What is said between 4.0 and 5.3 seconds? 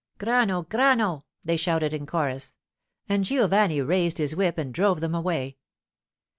his whip and drove them